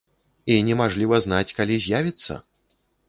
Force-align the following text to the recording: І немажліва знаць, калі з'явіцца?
І 0.53 0.55
немажліва 0.69 1.19
знаць, 1.25 1.53
калі 1.59 1.75
з'явіцца? 1.85 2.41